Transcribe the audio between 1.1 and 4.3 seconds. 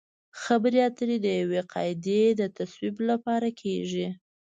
د یوې قاعدې د تصویب لپاره کیږي